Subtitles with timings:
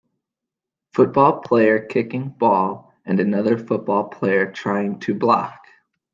[0.95, 5.67] football player kicking ball and another football player trying to block